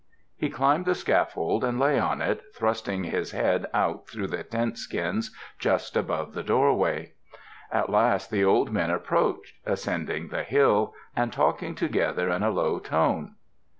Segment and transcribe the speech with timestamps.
[0.35, 4.79] He climbed the scaffold and lay on it, thrusting his head out through the tent
[4.79, 7.11] skins just above the doorway.
[7.71, 12.79] At last the old men approached, ascending the hill, and talking together in a low
[12.79, 13.35] tone.